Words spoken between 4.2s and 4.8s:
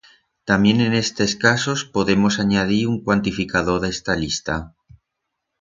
lista.